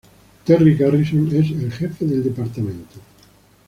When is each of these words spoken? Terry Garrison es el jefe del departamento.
Terry 0.45 0.73
Garrison 0.75 1.27
es 1.27 1.51
el 1.51 1.71
jefe 1.71 2.05
del 2.05 2.23
departamento. 2.23 2.99